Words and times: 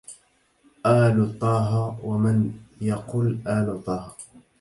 آل 1.01 1.17
طه 1.39 1.53
ومن 2.07 2.37
يقل 2.89 3.27
آل 3.57 3.67
طه 3.85 3.99